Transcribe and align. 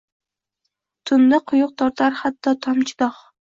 Tunda 1.09 1.39
quyuq 1.53 1.77
tortar 1.83 2.19
hatto 2.25 2.57
tomchi 2.67 3.01
dog’. 3.07 3.25